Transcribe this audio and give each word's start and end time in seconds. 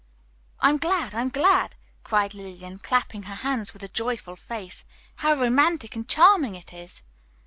"I'm 0.61 0.77
glad, 0.79 1.13
I'm 1.13 1.29
glad!" 1.29 1.75
cried 2.03 2.33
Lillian, 2.33 2.79
clapping 2.79 3.21
her 3.29 3.35
hands 3.35 3.71
with 3.71 3.83
a 3.83 3.87
joyful 3.87 4.35
face. 4.35 4.83
"How 5.17 5.35
romantic 5.35 5.95
and 5.95 6.09
charming 6.09 6.55
it 6.55 6.73
is!" 6.73 7.03